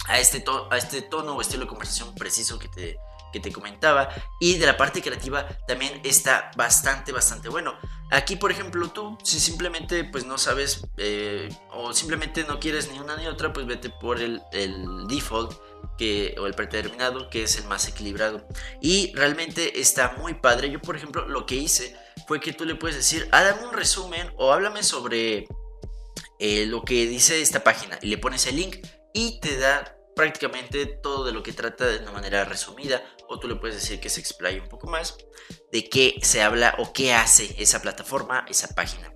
a 0.06 0.18
este, 0.18 0.44
a 0.70 0.76
este 0.76 1.02
tono 1.02 1.36
o 1.36 1.40
estilo 1.40 1.62
de 1.62 1.68
conversación 1.68 2.14
preciso 2.14 2.58
que 2.58 2.68
te, 2.68 2.96
que 3.32 3.40
te 3.40 3.52
comentaba. 3.52 4.08
Y 4.40 4.58
de 4.58 4.66
la 4.66 4.76
parte 4.76 5.02
creativa 5.02 5.46
también 5.66 6.00
está 6.04 6.50
bastante, 6.56 7.12
bastante 7.12 7.48
bueno. 7.48 7.78
Aquí, 8.10 8.34
por 8.34 8.50
ejemplo, 8.50 8.90
tú, 8.90 9.16
si 9.22 9.38
simplemente 9.38 10.02
pues 10.02 10.26
no 10.26 10.36
sabes 10.36 10.82
eh, 10.96 11.48
o 11.70 11.92
simplemente 11.92 12.44
no 12.44 12.58
quieres 12.58 12.90
ni 12.90 12.98
una 12.98 13.16
ni 13.16 13.26
otra, 13.26 13.52
pues 13.52 13.66
vete 13.66 13.88
por 13.88 14.20
el, 14.20 14.42
default 15.08 15.52
que, 15.96 16.34
o 16.40 16.46
el 16.46 16.54
predeterminado, 16.54 17.30
que 17.30 17.44
es 17.44 17.56
el 17.56 17.64
más 17.64 17.86
equilibrado. 17.86 18.46
Y 18.80 19.12
realmente 19.14 19.80
está 19.80 20.16
muy 20.18 20.34
padre. 20.34 20.70
Yo, 20.70 20.80
por 20.80 20.96
ejemplo, 20.96 21.28
lo 21.28 21.46
que 21.46 21.54
hice 21.54 21.96
fue 22.26 22.40
que 22.40 22.52
tú 22.52 22.64
le 22.64 22.74
puedes 22.74 22.96
decir, 22.96 23.28
dame 23.30 23.64
un 23.64 23.72
resumen 23.72 24.32
o 24.36 24.52
háblame 24.52 24.82
sobre 24.82 25.46
eh, 26.40 26.66
lo 26.66 26.82
que 26.82 27.06
dice 27.06 27.40
esta 27.40 27.62
página 27.62 27.98
y 28.02 28.08
le 28.08 28.18
pones 28.18 28.46
el 28.46 28.56
link 28.56 28.78
y 29.12 29.38
te 29.40 29.56
da 29.56 29.96
prácticamente 30.16 30.86
todo 30.86 31.24
de 31.24 31.32
lo 31.32 31.42
que 31.42 31.52
trata 31.52 31.86
de 31.86 31.98
una 31.98 32.12
manera 32.12 32.44
resumida 32.44 33.02
o 33.30 33.38
tú 33.38 33.48
le 33.48 33.54
puedes 33.54 33.76
decir 33.76 34.00
que 34.00 34.10
se 34.10 34.20
explaye 34.20 34.60
un 34.60 34.68
poco 34.68 34.88
más 34.88 35.16
de 35.70 35.88
qué 35.88 36.18
se 36.20 36.42
habla 36.42 36.74
o 36.78 36.92
qué 36.92 37.14
hace 37.14 37.54
esa 37.58 37.80
plataforma, 37.80 38.44
esa 38.48 38.74
página. 38.74 39.14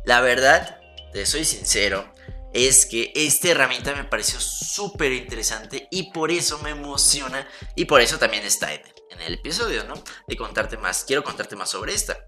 La 0.03 0.21
verdad, 0.21 0.79
te 1.13 1.27
soy 1.27 1.45
sincero, 1.45 2.10
es 2.53 2.85
que 2.85 3.11
esta 3.15 3.49
herramienta 3.49 3.95
me 3.95 4.03
pareció 4.03 4.39
súper 4.39 5.11
interesante 5.13 5.87
y 5.91 6.11
por 6.11 6.31
eso 6.31 6.59
me 6.59 6.71
emociona 6.71 7.47
y 7.75 7.85
por 7.85 8.01
eso 8.01 8.17
también 8.17 8.43
está 8.43 8.73
en, 8.73 8.81
el 9.25 9.35
episodio, 9.35 9.83
¿no? 9.83 9.93
De 10.27 10.35
contarte 10.35 10.77
más, 10.77 11.03
quiero 11.05 11.23
contarte 11.23 11.55
más 11.55 11.69
sobre 11.69 11.93
esta. 11.93 12.25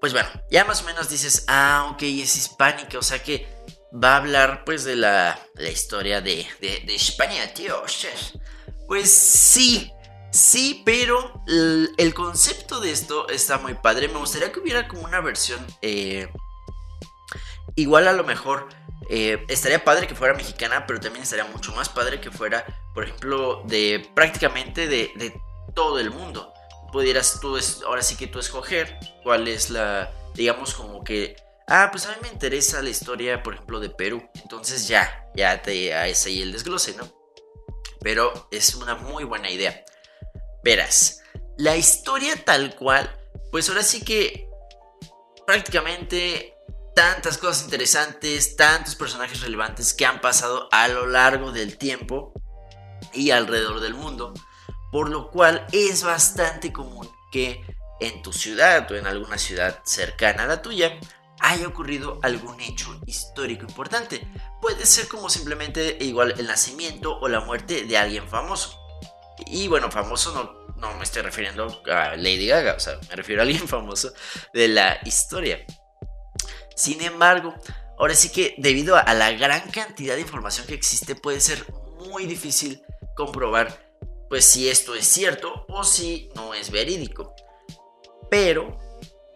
Pues 0.00 0.12
bueno, 0.12 0.28
ya 0.50 0.64
más 0.64 0.82
o 0.82 0.84
menos 0.84 1.08
dices, 1.08 1.44
ah, 1.48 1.90
ok, 1.92 2.02
es 2.02 2.36
hispánica, 2.36 2.98
o 2.98 3.02
sea 3.02 3.20
que 3.20 3.48
va 3.92 4.14
a 4.14 4.16
hablar 4.18 4.64
pues 4.64 4.84
de 4.84 4.96
la, 4.96 5.38
historia 5.72 6.20
de, 6.20 6.46
de, 6.60 6.94
España, 6.94 7.52
tío. 7.54 7.82
Pues 8.86 9.10
sí, 9.10 9.90
sí, 10.30 10.82
pero 10.84 11.42
el, 11.96 12.14
concepto 12.14 12.80
de 12.80 12.92
esto 12.92 13.28
está 13.28 13.58
muy 13.58 13.74
padre. 13.74 14.08
Me 14.08 14.18
gustaría 14.18 14.52
que 14.52 14.60
hubiera 14.60 14.88
como 14.88 15.02
una 15.02 15.20
versión 15.20 15.64
eh, 15.82 16.28
igual 17.76 18.08
a 18.08 18.12
lo 18.12 18.24
mejor 18.24 18.68
eh, 19.08 19.44
estaría 19.48 19.84
padre 19.84 20.06
que 20.06 20.14
fuera 20.14 20.34
mexicana, 20.34 20.86
pero 20.86 21.00
también 21.00 21.22
estaría 21.22 21.44
mucho 21.44 21.72
más 21.74 21.88
padre 21.88 22.20
que 22.20 22.30
fuera, 22.30 22.64
por 22.94 23.04
ejemplo, 23.04 23.62
de 23.66 24.08
prácticamente 24.14 24.86
de, 24.88 25.34
todo 25.74 25.98
el 25.98 26.10
mundo. 26.10 26.52
Pudieras 26.92 27.40
tú, 27.40 27.58
ahora 27.86 28.02
sí 28.02 28.16
que 28.16 28.28
tú 28.28 28.38
escoger 28.38 28.98
cuál 29.22 29.48
es 29.48 29.70
la, 29.70 30.12
digamos 30.34 30.74
como 30.74 31.02
que, 31.02 31.36
ah, 31.66 31.88
pues 31.90 32.06
a 32.06 32.10
mí 32.10 32.16
me 32.22 32.28
interesa 32.28 32.80
la 32.82 32.90
historia, 32.90 33.42
por 33.42 33.54
ejemplo, 33.54 33.80
de 33.80 33.90
Perú. 33.90 34.22
Entonces 34.42 34.86
ya, 34.86 35.28
ya 35.34 35.60
te 35.60 36.08
es 36.08 36.26
ahí 36.26 36.42
el 36.42 36.52
desglose, 36.52 36.94
¿no? 36.96 37.12
Pero 38.00 38.48
es 38.50 38.74
una 38.76 38.94
muy 38.94 39.24
buena 39.24 39.50
idea. 39.50 39.84
Verás, 40.62 41.22
la 41.58 41.76
historia 41.76 42.42
tal 42.44 42.76
cual, 42.76 43.10
pues 43.50 43.68
ahora 43.68 43.82
sí 43.82 44.04
que 44.04 44.48
prácticamente 45.46 46.53
tantas 46.94 47.38
cosas 47.38 47.64
interesantes, 47.64 48.56
tantos 48.56 48.94
personajes 48.94 49.40
relevantes 49.40 49.92
que 49.94 50.06
han 50.06 50.20
pasado 50.20 50.68
a 50.70 50.88
lo 50.88 51.06
largo 51.06 51.52
del 51.52 51.76
tiempo 51.76 52.32
y 53.12 53.30
alrededor 53.30 53.80
del 53.80 53.94
mundo, 53.94 54.32
por 54.92 55.10
lo 55.10 55.30
cual 55.30 55.66
es 55.72 56.04
bastante 56.04 56.72
común 56.72 57.08
que 57.32 57.64
en 58.00 58.22
tu 58.22 58.32
ciudad 58.32 58.90
o 58.90 58.96
en 58.96 59.06
alguna 59.06 59.38
ciudad 59.38 59.80
cercana 59.84 60.44
a 60.44 60.46
la 60.46 60.62
tuya 60.62 60.98
haya 61.40 61.66
ocurrido 61.66 62.20
algún 62.22 62.60
hecho 62.60 63.00
histórico 63.06 63.66
importante. 63.66 64.26
Puede 64.60 64.86
ser 64.86 65.08
como 65.08 65.28
simplemente 65.28 65.98
igual 66.00 66.34
el 66.38 66.46
nacimiento 66.46 67.18
o 67.18 67.28
la 67.28 67.40
muerte 67.40 67.84
de 67.84 67.98
alguien 67.98 68.28
famoso. 68.28 68.80
Y 69.46 69.68
bueno, 69.68 69.90
famoso 69.90 70.32
no, 70.32 70.74
no 70.76 70.94
me 70.94 71.04
estoy 71.04 71.22
refiriendo 71.22 71.82
a 71.92 72.16
Lady 72.16 72.46
Gaga, 72.46 72.74
o 72.74 72.80
sea, 72.80 72.98
me 73.08 73.16
refiero 73.16 73.42
a 73.42 73.44
alguien 73.44 73.66
famoso 73.68 74.12
de 74.52 74.68
la 74.68 74.98
historia. 75.04 75.64
Sin 76.76 77.00
embargo, 77.02 77.54
ahora 77.98 78.14
sí 78.14 78.30
que 78.30 78.54
debido 78.58 78.96
a 78.96 79.14
la 79.14 79.32
gran 79.32 79.70
cantidad 79.70 80.14
de 80.14 80.22
información 80.22 80.66
que 80.66 80.74
existe 80.74 81.14
puede 81.14 81.40
ser 81.40 81.64
muy 82.10 82.26
difícil 82.26 82.82
comprobar 83.16 83.84
pues 84.28 84.46
si 84.46 84.68
esto 84.68 84.94
es 84.94 85.06
cierto 85.06 85.64
o 85.68 85.84
si 85.84 86.28
no 86.34 86.54
es 86.54 86.70
verídico. 86.70 87.34
Pero 88.30 88.76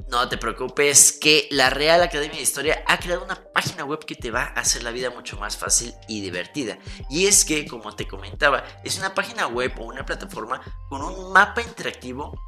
no 0.08 0.28
te 0.28 0.38
preocupes 0.38 1.12
que 1.12 1.46
la 1.50 1.70
Real 1.70 2.02
Academia 2.02 2.36
de 2.36 2.42
Historia 2.42 2.82
ha 2.86 2.98
creado 2.98 3.24
una 3.24 3.44
página 3.52 3.84
web 3.84 4.04
que 4.04 4.14
te 4.14 4.30
va 4.30 4.44
a 4.44 4.60
hacer 4.60 4.82
la 4.82 4.90
vida 4.90 5.10
mucho 5.10 5.36
más 5.38 5.56
fácil 5.56 5.94
y 6.08 6.22
divertida. 6.22 6.78
Y 7.10 7.26
es 7.26 7.44
que, 7.44 7.66
como 7.66 7.94
te 7.94 8.08
comentaba, 8.08 8.64
es 8.84 8.98
una 8.98 9.14
página 9.14 9.46
web 9.46 9.72
o 9.78 9.84
una 9.84 10.06
plataforma 10.06 10.62
con 10.88 11.02
un 11.02 11.32
mapa 11.32 11.60
interactivo 11.60 12.40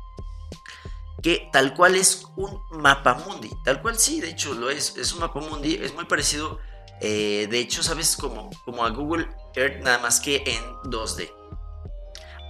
que 1.22 1.48
tal 1.52 1.74
cual 1.74 1.96
es 1.96 2.24
un 2.36 2.60
mapa 2.70 3.14
mundi. 3.14 3.50
Tal 3.64 3.82
cual 3.82 3.98
sí, 3.98 4.20
de 4.20 4.30
hecho 4.30 4.54
lo 4.54 4.70
es. 4.70 4.96
Es 4.96 5.12
un 5.12 5.20
mapa 5.20 5.40
mundi, 5.40 5.74
es 5.74 5.94
muy 5.94 6.04
parecido. 6.04 6.58
Eh, 7.00 7.46
de 7.50 7.58
hecho, 7.58 7.82
sabes 7.82 8.16
como, 8.16 8.50
como 8.64 8.84
a 8.84 8.90
Google 8.90 9.28
Earth, 9.54 9.82
nada 9.82 9.98
más 9.98 10.20
que 10.20 10.42
en 10.46 10.62
2D. 10.90 11.32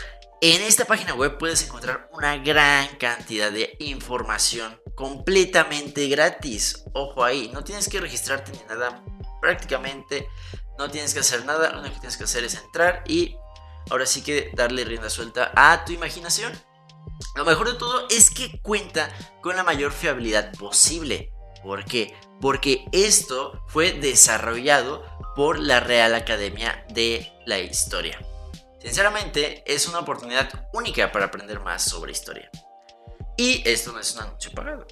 en 0.41 0.61
esta 0.61 0.85
página 0.85 1.13
web 1.15 1.37
puedes 1.37 1.63
encontrar 1.63 2.09
una 2.13 2.37
gran 2.37 2.87
cantidad 2.97 3.51
de 3.51 3.75
información 3.79 4.79
completamente 4.95 6.07
gratis. 6.07 6.83
Ojo 6.93 7.23
ahí, 7.23 7.49
no 7.53 7.63
tienes 7.63 7.89
que 7.89 7.99
registrarte 7.99 8.51
ni 8.51 8.59
nada, 8.67 9.03
prácticamente 9.41 10.27
no 10.77 10.91
tienes 10.91 11.13
que 11.13 11.21
hacer 11.21 11.45
nada, 11.45 11.71
lo 11.71 11.79
único 11.79 11.95
que 11.95 12.01
tienes 12.01 12.17
que 12.17 12.25
hacer 12.25 12.43
es 12.43 12.55
entrar 12.55 13.03
y 13.07 13.35
ahora 13.89 14.05
sí 14.05 14.21
que 14.21 14.51
darle 14.53 14.85
rienda 14.85 15.09
suelta 15.09 15.51
a 15.55 15.83
tu 15.85 15.93
imaginación. 15.93 16.53
Lo 17.35 17.45
mejor 17.45 17.71
de 17.71 17.79
todo 17.79 18.07
es 18.09 18.29
que 18.29 18.61
cuenta 18.61 19.09
con 19.41 19.55
la 19.55 19.63
mayor 19.63 19.91
fiabilidad 19.91 20.53
posible. 20.53 21.31
¿Por 21.63 21.85
qué? 21.85 22.13
Porque 22.41 22.85
esto 22.91 23.63
fue 23.67 23.93
desarrollado 23.93 25.03
por 25.35 25.59
la 25.59 25.79
Real 25.79 26.15
Academia 26.15 26.85
de 26.89 27.31
la 27.45 27.59
Historia. 27.59 28.19
Sinceramente, 28.79 29.63
es 29.65 29.87
una 29.87 29.99
oportunidad 29.99 30.69
única 30.73 31.11
para 31.11 31.25
aprender 31.25 31.59
más 31.59 31.83
sobre 31.83 32.11
historia. 32.11 32.49
Y 33.37 33.61
esto 33.69 33.91
no 33.91 33.99
es 33.99 34.15
un 34.15 34.21
anuncio 34.21 34.51
pagado. 34.51 34.87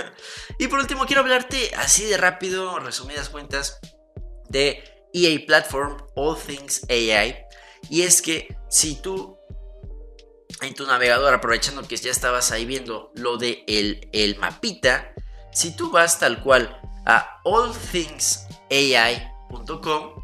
y 0.58 0.68
por 0.68 0.78
último, 0.78 1.04
quiero 1.04 1.20
hablarte 1.20 1.70
así 1.76 2.04
de 2.04 2.16
rápido, 2.16 2.78
resumidas 2.78 3.28
cuentas, 3.28 3.78
de 4.48 5.08
EA 5.12 5.38
Platform 5.46 5.98
All 6.14 6.38
Things 6.38 6.82
AI. 6.88 7.36
Y 7.90 8.02
es 8.02 8.22
que 8.22 8.56
si 8.68 8.96
tú 8.96 9.38
en 10.62 10.74
tu 10.74 10.86
navegador, 10.86 11.34
aprovechando 11.34 11.86
que 11.86 11.96
ya 11.96 12.10
estabas 12.10 12.52
ahí 12.52 12.64
viendo 12.64 13.12
lo 13.14 13.36
de 13.36 13.64
el 13.66 14.36
mapita, 14.38 15.14
si 15.52 15.74
tú 15.74 15.90
vas 15.90 16.18
tal 16.18 16.42
cual 16.42 16.79
a 17.06 17.40
allthingsai.com, 17.44 20.22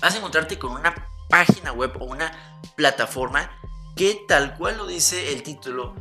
vas 0.00 0.14
a 0.14 0.16
encontrarte 0.16 0.58
con 0.58 0.72
una 0.72 0.94
página 1.28 1.72
web 1.72 1.92
o 2.00 2.04
una 2.04 2.32
plataforma 2.76 3.50
que 3.96 4.24
tal 4.26 4.56
cual 4.56 4.78
lo 4.78 4.86
dice 4.86 5.32
el 5.32 5.42
título, 5.42 5.94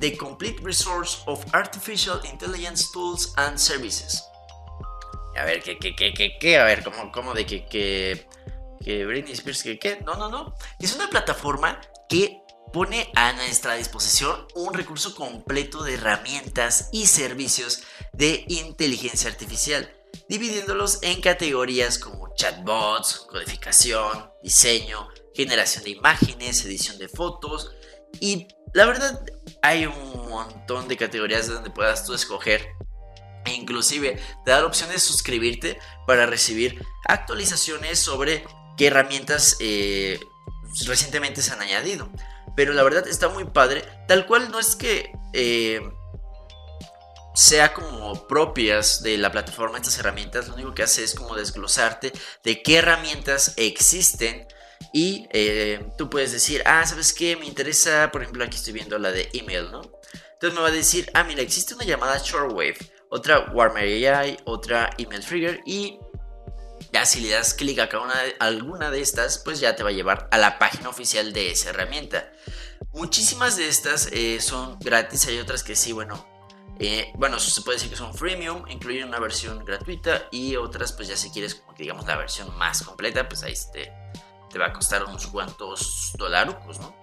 The 0.00 0.16
Complete 0.16 0.60
Resource 0.62 1.22
of 1.26 1.44
Artificial 1.52 2.20
Intelligence 2.24 2.86
Tools 2.92 3.34
and 3.36 3.58
Services. 3.58 4.24
A 5.36 5.44
ver, 5.44 5.62
¿qué, 5.62 5.78
qué, 5.78 5.94
qué, 5.94 6.36
qué, 6.38 6.58
A 6.58 6.64
ver, 6.64 6.82
¿cómo, 6.82 7.12
cómo 7.12 7.34
de 7.34 7.46
que, 7.46 7.66
que, 7.66 8.26
que 8.84 9.06
Britney 9.06 9.32
Spears, 9.32 9.62
que 9.62 9.78
qué? 9.78 10.00
No, 10.04 10.16
no, 10.16 10.28
no. 10.28 10.54
Es 10.78 10.94
una 10.94 11.08
plataforma 11.08 11.80
que 12.08 12.42
pone 12.72 13.10
a 13.14 13.32
nuestra 13.32 13.74
disposición 13.74 14.46
un 14.54 14.74
recurso 14.74 15.14
completo 15.14 15.82
de 15.82 15.94
herramientas 15.94 16.88
y 16.92 17.06
servicios 17.06 17.82
de 18.12 18.44
inteligencia 18.48 19.30
artificial, 19.30 19.92
dividiéndolos 20.28 20.98
en 21.02 21.20
categorías 21.20 21.98
como 21.98 22.34
chatbots, 22.34 23.26
codificación, 23.28 24.30
diseño, 24.42 25.08
generación 25.34 25.84
de 25.84 25.90
imágenes, 25.90 26.64
edición 26.64 26.98
de 26.98 27.08
fotos 27.08 27.72
y 28.20 28.48
la 28.72 28.86
verdad 28.86 29.24
hay 29.62 29.86
un 29.86 30.28
montón 30.28 30.88
de 30.88 30.96
categorías 30.96 31.48
donde 31.48 31.70
puedas 31.70 32.04
tú 32.04 32.14
escoger 32.14 32.66
e 33.44 33.52
inclusive 33.54 34.20
te 34.44 34.50
da 34.50 34.60
la 34.60 34.66
opción 34.66 34.90
de 34.90 34.98
suscribirte 34.98 35.78
para 36.06 36.26
recibir 36.26 36.84
actualizaciones 37.08 37.98
sobre 37.98 38.44
qué 38.76 38.88
herramientas 38.88 39.56
eh, 39.60 40.20
recientemente 40.86 41.42
se 41.42 41.52
han 41.52 41.60
añadido. 41.60 42.10
Pero 42.56 42.72
la 42.72 42.82
verdad 42.82 43.06
está 43.06 43.28
muy 43.28 43.44
padre. 43.44 43.84
Tal 44.06 44.26
cual 44.26 44.50
no 44.50 44.58
es 44.58 44.76
que 44.76 45.12
eh, 45.32 45.80
sea 47.34 47.72
como 47.72 48.26
propias 48.26 49.02
de 49.02 49.18
la 49.18 49.30
plataforma 49.32 49.78
estas 49.78 49.98
herramientas. 49.98 50.48
Lo 50.48 50.54
único 50.54 50.74
que 50.74 50.82
hace 50.82 51.04
es 51.04 51.14
como 51.14 51.36
desglosarte 51.36 52.12
de 52.44 52.62
qué 52.62 52.78
herramientas 52.78 53.54
existen. 53.56 54.46
Y 54.92 55.28
eh, 55.30 55.86
tú 55.96 56.10
puedes 56.10 56.32
decir, 56.32 56.62
ah, 56.66 56.84
¿sabes 56.86 57.12
qué? 57.12 57.36
Me 57.36 57.46
interesa, 57.46 58.10
por 58.10 58.22
ejemplo, 58.22 58.44
aquí 58.44 58.56
estoy 58.56 58.72
viendo 58.72 58.98
la 58.98 59.12
de 59.12 59.28
email, 59.34 59.70
¿no? 59.70 59.82
Entonces 60.32 60.56
me 60.56 60.62
va 60.62 60.68
a 60.68 60.72
decir, 60.72 61.10
ah, 61.14 61.22
mira, 61.22 61.42
existe 61.42 61.74
una 61.74 61.84
llamada 61.84 62.18
Shortwave, 62.18 62.78
otra 63.10 63.50
Warmer 63.52 63.84
AI, 63.84 64.38
otra 64.44 64.90
Email 64.96 65.24
Trigger 65.24 65.60
y 65.66 65.98
ya 66.92 67.06
si 67.06 67.20
le 67.20 67.30
das 67.30 67.54
clic 67.54 67.78
a 67.78 67.88
cada 67.88 68.04
una 68.04 68.22
de, 68.22 68.36
alguna 68.40 68.90
de 68.90 69.00
estas, 69.00 69.38
pues 69.38 69.60
ya 69.60 69.76
te 69.76 69.82
va 69.82 69.90
a 69.90 69.92
llevar 69.92 70.28
a 70.30 70.38
la 70.38 70.58
página 70.58 70.88
oficial 70.88 71.32
de 71.32 71.50
esa 71.50 71.70
herramienta. 71.70 72.32
Muchísimas 72.92 73.56
de 73.56 73.68
estas 73.68 74.08
eh, 74.12 74.40
son 74.40 74.78
gratis, 74.80 75.26
hay 75.26 75.38
otras 75.38 75.62
que 75.62 75.76
sí, 75.76 75.92
bueno, 75.92 76.26
eh, 76.78 77.12
bueno, 77.14 77.38
se 77.38 77.60
puede 77.60 77.76
decir 77.76 77.90
que 77.90 77.96
son 77.96 78.14
freemium, 78.14 78.66
incluyen 78.68 79.08
una 79.08 79.20
versión 79.20 79.64
gratuita 79.64 80.28
y 80.30 80.56
otras, 80.56 80.92
pues 80.92 81.08
ya 81.08 81.16
si 81.16 81.30
quieres, 81.30 81.54
como 81.54 81.74
que 81.74 81.82
digamos, 81.82 82.06
la 82.06 82.16
versión 82.16 82.56
más 82.56 82.82
completa, 82.82 83.28
pues 83.28 83.42
ahí 83.42 83.54
te, 83.72 83.92
te 84.50 84.58
va 84.58 84.66
a 84.66 84.72
costar 84.72 85.04
unos 85.04 85.26
cuantos 85.26 86.12
dolarucos, 86.16 86.80
¿no? 86.80 86.96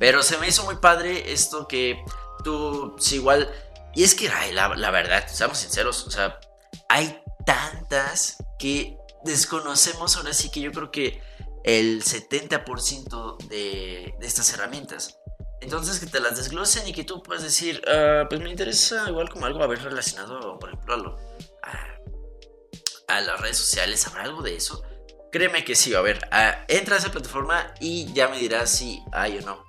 Pero 0.00 0.22
se 0.22 0.38
me 0.38 0.48
hizo 0.48 0.64
muy 0.64 0.76
padre 0.76 1.32
esto 1.32 1.68
que 1.68 2.02
tú, 2.42 2.96
si 2.98 3.16
igual, 3.16 3.52
y 3.94 4.04
es 4.04 4.14
que, 4.14 4.28
la, 4.52 4.74
la 4.74 4.90
verdad, 4.90 5.28
seamos 5.28 5.58
sinceros, 5.58 6.06
o 6.06 6.10
sea, 6.10 6.40
hay 6.88 7.22
tantas 7.44 8.38
que 8.62 8.96
desconocemos 9.24 10.16
ahora 10.16 10.32
sí 10.32 10.48
que 10.48 10.60
yo 10.60 10.70
creo 10.70 10.92
que 10.92 11.20
el 11.64 12.04
70% 12.04 13.38
de, 13.48 14.14
de 14.20 14.26
estas 14.26 14.52
herramientas. 14.54 15.18
Entonces 15.60 15.98
que 15.98 16.06
te 16.06 16.20
las 16.20 16.36
desglosen 16.36 16.86
y 16.86 16.92
que 16.92 17.02
tú 17.02 17.24
puedas 17.24 17.42
decir, 17.42 17.82
ah, 17.88 18.26
pues 18.28 18.40
me 18.40 18.50
interesa 18.50 19.08
igual 19.08 19.30
como 19.30 19.46
algo 19.46 19.64
haber 19.64 19.82
relacionado, 19.82 20.60
por 20.60 20.68
ejemplo, 20.68 21.18
a, 21.64 23.16
a, 23.16 23.20
las 23.20 23.40
redes 23.40 23.56
sociales, 23.56 24.06
¿habrá 24.06 24.22
algo 24.22 24.42
de 24.42 24.54
eso? 24.54 24.80
Créeme 25.32 25.64
que 25.64 25.74
sí, 25.74 25.92
a 25.96 26.00
ver, 26.00 26.20
entra 26.68 26.94
a 26.94 26.98
esa 27.00 27.10
plataforma 27.10 27.74
y 27.80 28.12
ya 28.12 28.28
me 28.28 28.38
dirás 28.38 28.70
si 28.70 29.02
hay 29.10 29.38
o 29.38 29.40
no. 29.40 29.64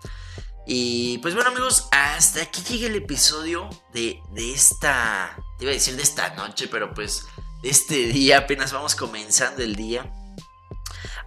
Y 0.67 1.17
pues 1.17 1.34
bueno 1.34 1.49
amigos, 1.49 1.88
hasta 1.91 2.43
aquí 2.43 2.62
llega 2.69 2.88
el 2.88 2.95
episodio 2.95 3.69
de, 3.91 4.19
de 4.34 4.53
esta, 4.53 5.36
te 5.58 5.65
iba 5.65 5.71
a 5.71 5.73
decir 5.73 5.95
de 5.95 6.03
esta 6.03 6.36
noche, 6.36 6.67
pero 6.67 6.93
pues 6.93 7.25
este 7.63 8.08
día, 8.08 8.39
apenas 8.39 8.73
vamos 8.73 8.95
comenzando 8.95 9.63
el 9.63 9.76
día. 9.76 10.13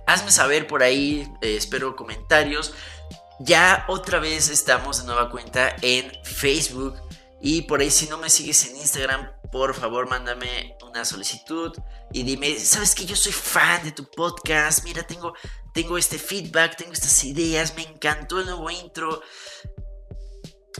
Hazme 0.07 0.31
saber 0.31 0.66
por 0.66 0.83
ahí, 0.83 1.29
eh, 1.40 1.57
espero 1.57 1.96
comentarios. 1.96 2.75
Ya 3.40 3.85
otra 3.88 4.18
vez 4.18 4.49
estamos 4.49 5.01
de 5.01 5.07
nueva 5.07 5.31
cuenta 5.31 5.75
en 5.83 6.12
Facebook. 6.25 6.94
Y 7.40 7.62
por 7.62 7.81
ahí 7.81 7.90
si 7.90 8.07
no 8.09 8.18
me 8.18 8.31
sigues 8.31 8.66
en 8.66 8.77
Instagram, 8.77 9.31
por 9.53 9.75
favor 9.75 10.09
mándame 10.09 10.77
una 10.83 11.05
solicitud 11.05 11.72
y 12.12 12.22
dime, 12.22 12.59
¿sabes 12.59 12.94
que 12.94 13.05
yo 13.05 13.14
soy 13.14 13.33
fan 13.33 13.85
de 13.85 13.92
tu 13.92 14.05
podcast? 14.11 14.85
Mira, 14.85 15.03
tengo, 15.03 15.35
tengo 15.75 15.99
este 15.99 16.18
feedback, 16.18 16.77
tengo 16.77 16.92
estas 16.92 17.22
ideas, 17.25 17.75
me 17.75 17.83
encantó 17.83 18.40
el 18.40 18.46
nuevo 18.46 18.70
intro. 18.70 19.22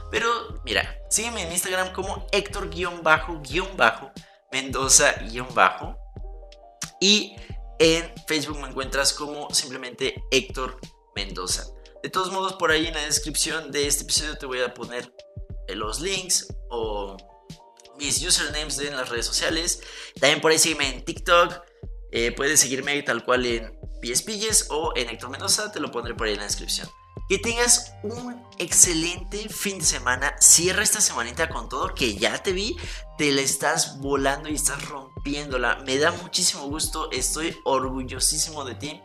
Pero 0.10 0.62
mira, 0.66 0.98
sígueme 1.10 1.44
en 1.44 1.52
Instagram 1.52 1.94
como 1.94 2.26
Héctor-Mendoza- 2.32 5.22
y 7.02 7.36
en 7.80 8.14
Facebook 8.28 8.60
me 8.60 8.70
encuentras 8.70 9.12
como 9.12 9.54
simplemente 9.54 10.24
Héctor 10.32 10.80
Mendoza. 11.16 11.66
De 12.04 12.10
todos 12.10 12.32
modos, 12.32 12.54
por 12.54 12.72
ahí 12.72 12.88
en 12.88 12.94
la 12.94 13.04
descripción 13.04 13.72
de 13.72 13.88
este 13.88 14.04
episodio 14.04 14.38
te 14.38 14.46
voy 14.46 14.62
a 14.62 14.74
poner 14.74 15.14
eh, 15.68 15.76
los 15.76 16.00
links 16.00 16.48
o 16.70 17.18
mis 17.98 18.26
usernames 18.26 18.80
en 18.80 18.96
las 18.96 19.10
redes 19.10 19.26
sociales. 19.26 19.82
También 20.20 20.42
por 20.42 20.52
ahí 20.52 20.60
sígueme 20.60 20.90
en 20.90 21.04
TikTok. 21.04 21.62
Eh, 22.12 22.32
puedes 22.32 22.60
seguirme 22.60 23.02
tal 23.04 23.26
cual 23.26 23.46
en 23.46 23.80
PSPilles 24.02 24.68
o 24.70 24.94
en 24.96 25.10
Héctor 25.10 25.32
Mendoza. 25.32 25.72
Te 25.72 25.80
lo 25.80 25.92
pondré 25.92 26.14
por 26.14 26.28
ahí 26.28 26.34
en 26.34 26.40
la 26.40 26.46
descripción. 26.46 26.88
Que 27.30 27.40
tengas 27.40 27.94
un 28.04 28.46
excelente 28.60 29.50
fin 29.50 29.80
de 29.80 29.86
semana. 29.86 30.36
Cierra 30.40 30.84
esta 30.84 31.02
semanita 31.02 31.50
con 31.50 31.68
todo 31.68 31.94
que 31.96 32.16
ya 32.16 32.42
te 32.44 32.52
vi. 32.52 32.78
Te 33.18 33.32
la 33.32 33.42
estás 33.42 34.00
volando 34.00 34.50
y 34.50 34.56
estás 34.56 34.88
rompiéndola. 35.22 35.78
Me 35.86 35.98
da 35.98 36.12
muchísimo 36.12 36.66
gusto. 36.68 37.10
Estoy 37.12 37.56
orgullosísimo 37.64 38.66
de 38.66 38.76
ti. 38.76 39.02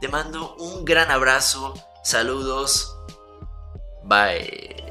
Te 0.00 0.08
mando 0.08 0.56
un 0.56 0.84
gran 0.84 1.10
abrazo. 1.10 1.74
Saludos. 2.02 2.96
Bye. 4.04 4.85